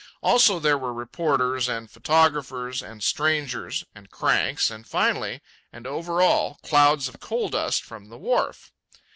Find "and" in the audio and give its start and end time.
1.69-1.91, 2.81-3.03, 3.93-4.09, 4.71-4.87, 5.71-5.85